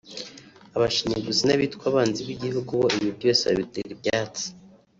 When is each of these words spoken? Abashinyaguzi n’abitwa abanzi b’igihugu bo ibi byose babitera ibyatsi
Abashinyaguzi 0.75 1.43
n’abitwa 1.45 1.83
abanzi 1.91 2.19
b’igihugu 2.27 2.69
bo 2.79 2.87
ibi 2.97 3.09
byose 3.17 3.41
babitera 3.49 3.89
ibyatsi 3.95 4.45